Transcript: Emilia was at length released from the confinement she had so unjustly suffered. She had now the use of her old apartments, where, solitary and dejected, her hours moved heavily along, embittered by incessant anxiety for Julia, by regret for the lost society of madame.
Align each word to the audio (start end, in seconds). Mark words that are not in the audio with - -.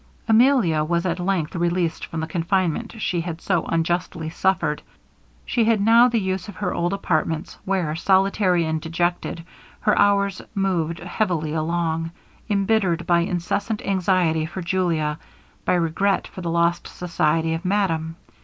Emilia 0.27 0.83
was 0.83 1.05
at 1.05 1.19
length 1.19 1.55
released 1.55 2.07
from 2.07 2.21
the 2.21 2.25
confinement 2.25 2.99
she 2.99 3.21
had 3.21 3.39
so 3.39 3.63
unjustly 3.67 4.31
suffered. 4.31 4.81
She 5.45 5.65
had 5.65 5.79
now 5.79 6.07
the 6.07 6.19
use 6.19 6.47
of 6.47 6.55
her 6.55 6.73
old 6.73 6.91
apartments, 6.91 7.59
where, 7.65 7.95
solitary 7.95 8.65
and 8.65 8.81
dejected, 8.81 9.45
her 9.81 9.95
hours 9.99 10.41
moved 10.55 10.97
heavily 10.97 11.53
along, 11.53 12.09
embittered 12.49 13.05
by 13.05 13.19
incessant 13.19 13.85
anxiety 13.85 14.47
for 14.47 14.63
Julia, 14.63 15.19
by 15.65 15.75
regret 15.75 16.25
for 16.25 16.41
the 16.41 16.49
lost 16.49 16.87
society 16.87 17.53
of 17.53 17.63
madame. 17.63 18.15